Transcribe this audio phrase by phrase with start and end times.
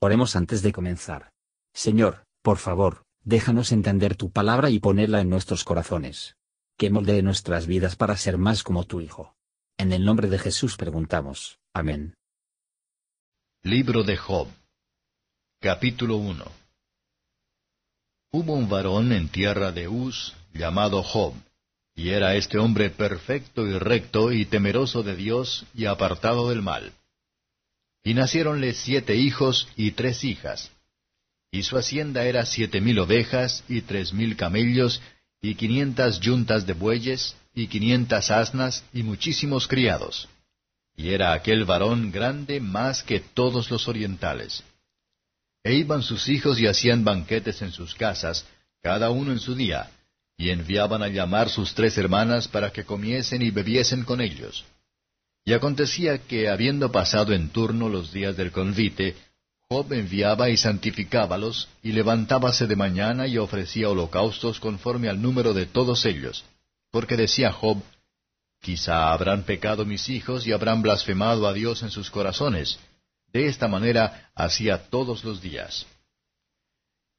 [0.00, 1.30] Oremos antes de comenzar.
[1.72, 6.36] Señor, por favor, déjanos entender tu palabra y ponerla en nuestros corazones.
[6.76, 9.34] Que moldee nuestras vidas para ser más como tu Hijo.
[9.78, 11.58] En el nombre de Jesús preguntamos.
[11.74, 12.14] Amén.
[13.62, 14.48] Libro de Job
[15.60, 16.44] Capítulo 1
[18.32, 21.32] Hubo un varón en tierra de Uz llamado Job,
[21.94, 26.92] y era este hombre perfecto y recto y temeroso de Dios y apartado del mal.
[28.06, 30.70] Y naciéronle siete hijos y tres hijas.
[31.50, 35.02] Y su hacienda era siete mil ovejas y tres mil camellos
[35.42, 40.28] y quinientas yuntas de bueyes y quinientas asnas y muchísimos criados.
[40.96, 44.62] Y era aquel varón grande más que todos los orientales.
[45.64, 48.46] E iban sus hijos y hacían banquetes en sus casas,
[48.82, 49.90] cada uno en su día,
[50.38, 54.64] y enviaban a llamar sus tres hermanas para que comiesen y bebiesen con ellos.
[55.46, 59.16] Y acontecía que, habiendo pasado en turno los días del convite,
[59.70, 65.66] Job enviaba y santificábalos, y levantábase de mañana y ofrecía holocaustos conforme al número de
[65.66, 66.44] todos ellos.
[66.90, 67.80] Porque decía Job,
[68.60, 72.80] Quizá habrán pecado mis hijos y habrán blasfemado a Dios en sus corazones.
[73.32, 75.86] De esta manera hacía todos los días.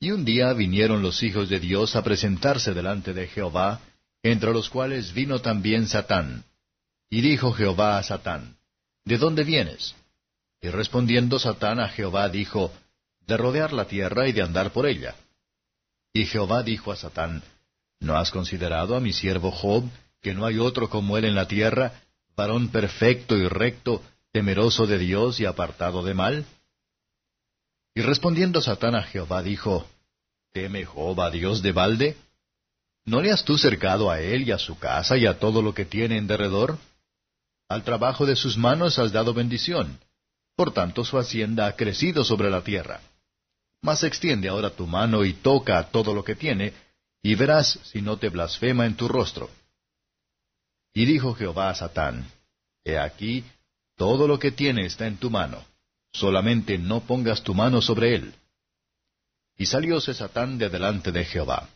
[0.00, 3.80] Y un día vinieron los hijos de Dios a presentarse delante de Jehová,
[4.24, 6.44] entre los cuales vino también Satán.
[7.10, 8.56] Y dijo Jehová a Satán,
[9.04, 9.94] ¿De dónde vienes?
[10.60, 12.72] Y respondiendo Satán a Jehová dijo,
[13.26, 15.14] De rodear la tierra y de andar por ella.
[16.12, 17.42] Y Jehová dijo a Satán,
[18.00, 19.84] ¿No has considerado a mi siervo Job,
[20.20, 22.02] que no hay otro como él en la tierra,
[22.36, 26.44] varón perfecto y recto, temeroso de Dios y apartado de mal?
[27.94, 29.88] Y respondiendo Satán a Jehová dijo,
[30.52, 32.16] ¿Teme Job a Dios de balde?
[33.04, 35.72] ¿No le has tú cercado a él y a su casa y a todo lo
[35.72, 36.78] que tiene en derredor?
[37.68, 40.00] Al trabajo de sus manos has dado bendición.
[40.56, 43.00] Por tanto su hacienda ha crecido sobre la tierra.
[43.82, 46.72] Mas extiende ahora tu mano y toca todo lo que tiene,
[47.22, 49.50] y verás si no te blasfema en tu rostro.
[50.94, 52.26] Y dijo Jehová a Satán,
[52.84, 53.44] He aquí,
[53.96, 55.64] todo lo que tiene está en tu mano,
[56.10, 58.34] solamente no pongas tu mano sobre él.
[59.56, 61.68] Y salióse Satán de delante de Jehová.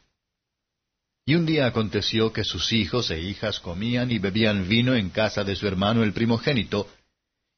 [1.25, 5.44] Y un día aconteció que sus hijos e hijas comían y bebían vino en casa
[5.44, 6.88] de su hermano el primogénito,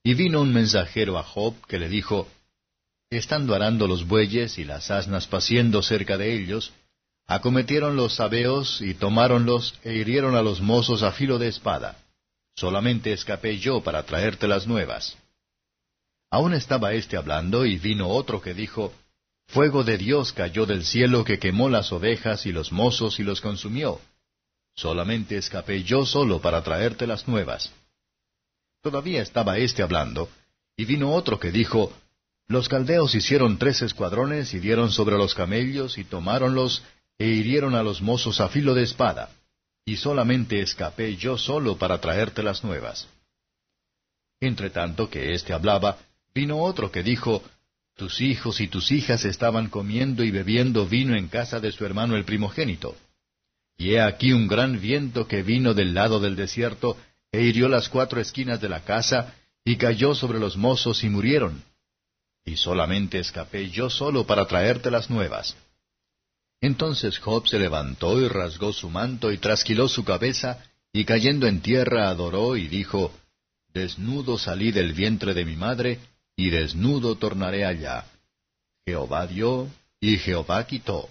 [0.03, 2.29] y vino un mensajero a Job que le dijo,
[3.11, 6.73] Estando arando los bueyes y las asnas paciendo cerca de ellos,
[7.27, 11.97] acometieron los sabeos y tomáronlos e hirieron a los mozos a filo de espada.
[12.57, 15.17] Solamente escapé yo para traerte las nuevas.
[16.31, 18.93] Aún estaba éste hablando y vino otro que dijo,
[19.47, 23.41] Fuego de Dios cayó del cielo que quemó las ovejas y los mozos y los
[23.41, 24.01] consumió.
[24.75, 27.71] Solamente escapé yo solo para traerte las nuevas.
[28.83, 30.29] Todavía estaba éste hablando,
[30.77, 31.93] y vino otro que dijo,
[32.49, 36.83] Los caldeos hicieron tres escuadrones y dieron sobre los camellos y tomáronlos
[37.19, 39.31] e hirieron a los mozos a filo de espada,
[39.85, 43.07] y solamente escapé yo solo para traerte las nuevas.
[44.41, 45.99] Entre tanto que éste hablaba,
[46.35, 47.43] vino otro que dijo,
[47.97, 52.17] tus hijos y tus hijas estaban comiendo y bebiendo vino en casa de su hermano
[52.17, 52.97] el primogénito.
[53.77, 56.97] Y he aquí un gran viento que vino del lado del desierto,
[57.33, 59.35] e hirió las cuatro esquinas de la casa,
[59.65, 61.63] y cayó sobre los mozos y murieron.
[62.45, 65.57] Y solamente escapé yo solo para traerte las nuevas.
[66.61, 71.61] Entonces Job se levantó y rasgó su manto y trasquiló su cabeza, y cayendo en
[71.61, 73.13] tierra adoró y dijo,
[73.73, 75.99] Desnudo salí del vientre de mi madre,
[76.37, 78.07] y desnudo tornaré allá.
[78.87, 79.69] Jehová dio,
[80.01, 81.09] y Jehová quitó.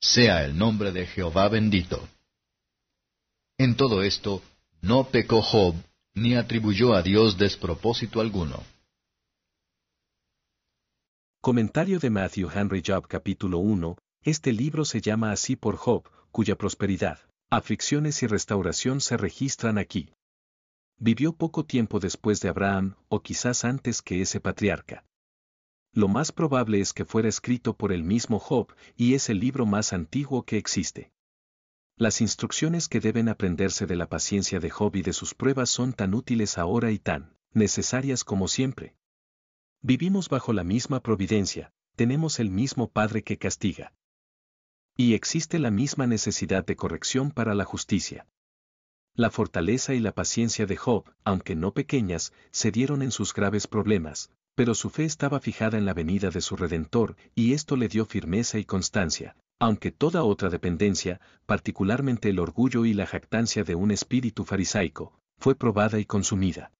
[0.00, 2.06] Sea el nombre de Jehová bendito.
[3.58, 4.42] En todo esto,
[4.82, 5.74] no pecó Job,
[6.14, 8.62] ni atribuyó a Dios despropósito alguno.
[11.40, 16.56] Comentario de Matthew Henry Job capítulo 1, este libro se llama así por Job, cuya
[16.56, 17.18] prosperidad,
[17.50, 20.10] aflicciones y restauración se registran aquí.
[20.98, 25.04] Vivió poco tiempo después de Abraham, o quizás antes que ese patriarca.
[25.92, 29.66] Lo más probable es que fuera escrito por el mismo Job, y es el libro
[29.66, 31.12] más antiguo que existe.
[31.96, 35.92] Las instrucciones que deben aprenderse de la paciencia de Job y de sus pruebas son
[35.92, 38.96] tan útiles ahora y tan necesarias como siempre.
[39.80, 43.94] Vivimos bajo la misma providencia, tenemos el mismo Padre que castiga.
[44.96, 48.26] Y existe la misma necesidad de corrección para la justicia.
[49.16, 53.68] La fortaleza y la paciencia de Job, aunque no pequeñas, se dieron en sus graves
[53.68, 57.86] problemas, pero su fe estaba fijada en la venida de su Redentor, y esto le
[57.86, 63.76] dio firmeza y constancia, aunque toda otra dependencia, particularmente el orgullo y la jactancia de
[63.76, 66.72] un espíritu farisaico, fue probada y consumida.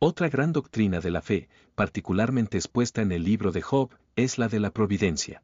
[0.00, 4.48] Otra gran doctrina de la fe, particularmente expuesta en el libro de Job, es la
[4.48, 5.42] de la providencia.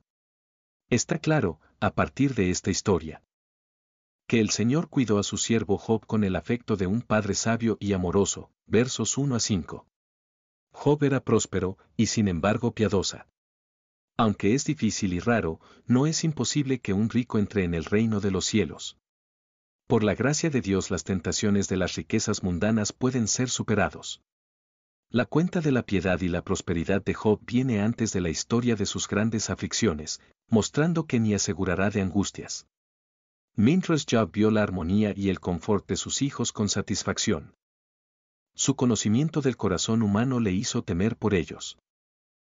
[0.89, 3.23] Está claro, a partir de esta historia,
[4.29, 7.79] que el Señor cuidó a su siervo Job con el afecto de un padre sabio
[7.81, 9.87] y amoroso, versos 1 a 5.
[10.71, 13.27] Job era próspero, y sin embargo piadosa.
[14.19, 18.21] Aunque es difícil y raro, no es imposible que un rico entre en el reino
[18.21, 18.99] de los cielos.
[19.87, 24.21] Por la gracia de Dios las tentaciones de las riquezas mundanas pueden ser superados.
[25.09, 28.77] La cuenta de la piedad y la prosperidad de Job viene antes de la historia
[28.77, 30.21] de sus grandes aflicciones,
[30.51, 32.67] mostrando que ni asegurará de angustias.
[33.61, 37.57] Mientras Job vio la armonía y el confort de sus hijos con satisfacción.
[38.55, 41.77] Su conocimiento del corazón humano le hizo temer por ellos.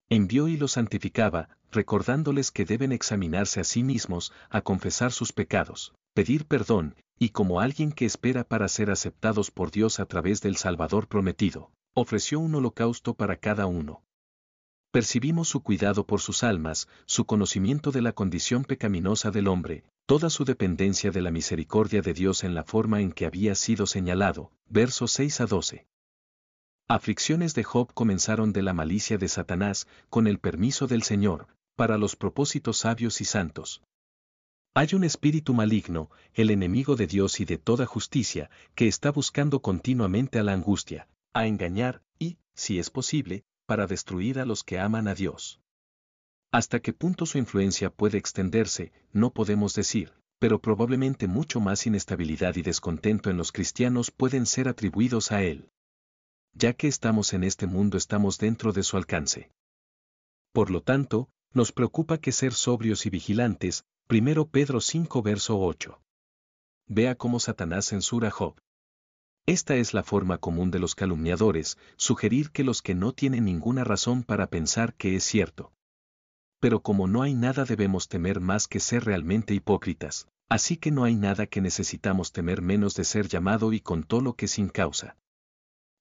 [0.09, 5.95] Envió y los santificaba, recordándoles que deben examinarse a sí mismos, a confesar sus pecados,
[6.15, 10.57] pedir perdón, y como alguien que espera para ser aceptados por Dios a través del
[10.57, 14.03] Salvador prometido, ofreció un holocausto para cada uno.
[14.91, 20.31] Percibimos su cuidado por sus almas, su conocimiento de la condición pecaminosa del hombre, toda
[20.31, 24.51] su dependencia de la misericordia de Dios en la forma en que había sido señalado,
[24.67, 25.87] versos 6 a 12.
[26.89, 31.99] Aflicciones de Job comenzaron de la malicia de Satanás, con el permiso del Señor, para
[31.99, 33.83] los propósitos sabios y santos.
[34.73, 39.61] Hay un espíritu maligno, el enemigo de Dios y de toda justicia, que está buscando
[39.61, 44.79] continuamente a la angustia, a engañar y, si es posible, para destruir a los que
[44.79, 45.61] aman a Dios.
[46.51, 52.57] Hasta qué punto su influencia puede extenderse, no podemos decir, pero probablemente mucho más inestabilidad
[52.57, 55.69] y descontento en los cristianos pueden ser atribuidos a él.
[56.55, 59.51] Ya que estamos en este mundo estamos dentro de su alcance.
[60.55, 66.01] Por lo tanto, nos preocupa que ser sobrios y vigilantes, 1 Pedro 5 verso 8.
[66.87, 68.59] Vea cómo Satanás censura a Job.
[69.49, 73.83] Esta es la forma común de los calumniadores, sugerir que los que no tienen ninguna
[73.83, 75.73] razón para pensar que es cierto.
[76.61, 81.05] Pero como no hay nada debemos temer más que ser realmente hipócritas, así que no
[81.05, 84.69] hay nada que necesitamos temer menos de ser llamado y con todo lo que sin
[84.69, 85.17] causa.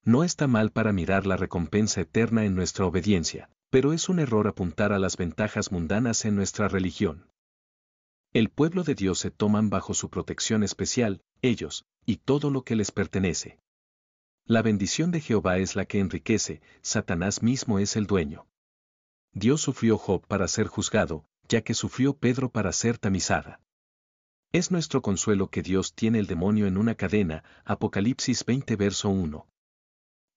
[0.04, 4.50] No está mal para mirar la recompensa eterna en nuestra obediencia, pero es un error
[4.50, 7.30] apuntar a las ventajas mundanas en nuestra religión.
[8.34, 12.78] El pueblo de Dios se toman bajo su protección especial, ellos, y todo lo que
[12.78, 13.60] les pertenece.
[14.46, 18.48] La bendición de Jehová es la que enriquece, Satanás mismo es el dueño.
[19.34, 23.60] Dios sufrió Job para ser juzgado, ya que sufrió Pedro para ser tamizada.
[24.54, 29.46] Es nuestro consuelo que Dios tiene el demonio en una cadena, Apocalipsis 20 verso 1.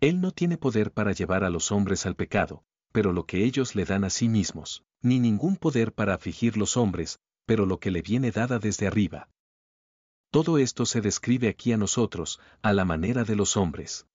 [0.00, 3.76] Él no tiene poder para llevar a los hombres al pecado, pero lo que ellos
[3.76, 7.92] le dan a sí mismos, ni ningún poder para afligir los hombres, pero lo que
[7.92, 9.28] le viene dada desde arriba.
[10.30, 14.06] Todo esto se describe aquí a nosotros, a la manera de los hombres.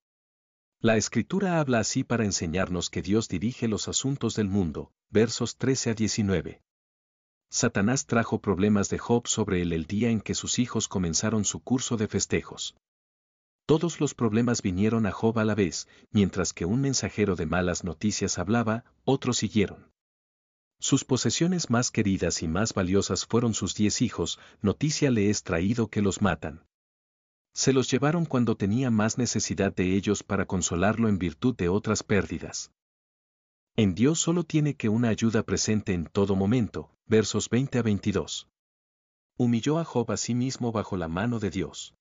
[0.80, 5.90] La escritura habla así para enseñarnos que Dios dirige los asuntos del mundo, versos 13
[5.90, 6.62] a 19.
[7.50, 11.62] Satanás trajo problemas de Job sobre él el día en que sus hijos comenzaron su
[11.62, 12.76] curso de festejos.
[13.66, 17.84] Todos los problemas vinieron a Job a la vez, mientras que un mensajero de malas
[17.84, 19.92] noticias hablaba, otros siguieron.
[20.86, 25.88] Sus posesiones más queridas y más valiosas fueron sus diez hijos, noticia le es traído
[25.88, 26.64] que los matan.
[27.56, 32.04] Se los llevaron cuando tenía más necesidad de ellos para consolarlo en virtud de otras
[32.04, 32.72] pérdidas.
[33.76, 38.48] En Dios solo tiene que una ayuda presente en todo momento, versos 20 a 22.
[39.38, 41.96] Humilló a Job a sí mismo bajo la mano de Dios.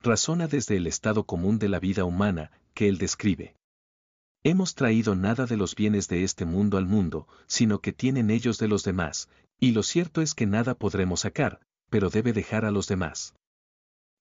[0.00, 3.56] Razona desde el estado común de la vida humana, que él describe.
[4.46, 8.58] Hemos traído nada de los bienes de este mundo al mundo, sino que tienen ellos
[8.58, 12.70] de los demás, y lo cierto es que nada podremos sacar, pero debe dejar a
[12.70, 13.34] los demás.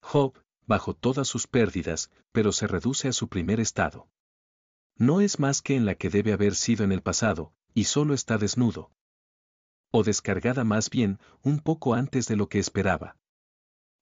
[0.01, 0.33] Job,
[0.65, 4.07] bajo todas sus pérdidas, pero se reduce a su primer estado.
[4.95, 8.13] No es más que en la que debe haber sido en el pasado, y solo
[8.13, 8.91] está desnudo.
[9.91, 13.17] O descargada más bien, un poco antes de lo que esperaba.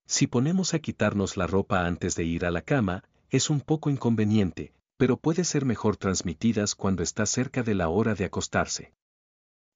[0.05, 3.89] Si ponemos a quitarnos la ropa antes de ir a la cama, es un poco
[3.89, 8.93] inconveniente, pero puede ser mejor transmitidas cuando está cerca de la hora de acostarse.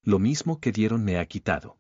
[0.03, 1.79] Lo mismo que dieron me ha quitado.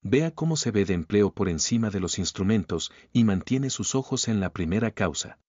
[0.00, 4.28] Vea cómo se ve de empleo por encima de los instrumentos y mantiene sus ojos
[4.28, 5.40] en la primera causa.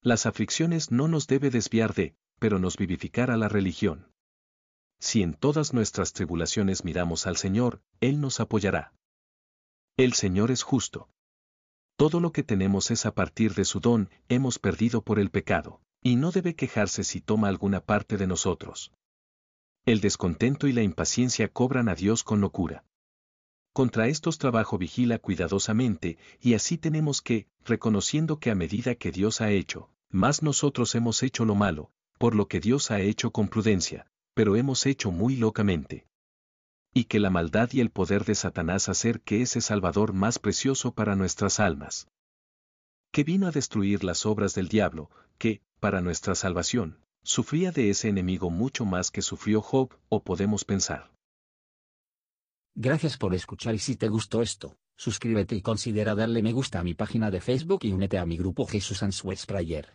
[0.00, 4.06] Las aflicciones no nos debe desviar de, pero nos vivificar a la religión.
[5.00, 8.92] Si en todas nuestras tribulaciones miramos al Señor, Él nos apoyará.
[9.96, 11.10] El Señor es justo.
[11.96, 15.80] Todo lo que tenemos es a partir de su don, hemos perdido por el pecado.
[16.08, 18.92] Y no debe quejarse si toma alguna parte de nosotros.
[19.84, 22.82] El descontento y la impaciencia cobran a Dios con locura.
[23.74, 29.42] Contra estos trabajo vigila cuidadosamente, y así tenemos que, reconociendo que a medida que Dios
[29.42, 33.48] ha hecho, Mas nosotros hemos hecho lo malo, por lo que Dios ha hecho con
[33.48, 36.06] prudencia, pero hemos hecho muy locamente.
[36.94, 40.94] Y que la maldad y el poder de Satanás hacer que ese Salvador más precioso
[40.94, 42.08] para nuestras almas.
[43.12, 48.08] Que vino a destruir las obras del diablo, que, para nuestra salvación, sufría de ese
[48.08, 51.10] enemigo mucho más que sufrió Job, o podemos pensar.
[52.74, 56.84] Gracias por escuchar y si te gustó esto, suscríbete y considera darle me gusta a
[56.84, 59.94] mi página de Facebook y únete a mi grupo Jesús Answers Prayer.